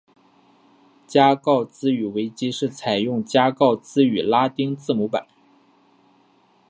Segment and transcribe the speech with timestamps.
[1.05, 5.27] 加告兹语维基是采用加告兹语拉丁字母版。